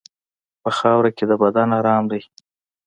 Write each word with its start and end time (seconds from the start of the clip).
په 0.61 0.69
خاوره 0.77 1.11
کې 1.17 1.25
د 1.27 1.31
بدن 1.41 1.69
ارام 1.79 2.03
دی. 2.11 2.21